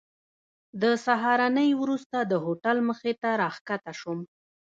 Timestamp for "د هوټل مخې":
2.31-3.13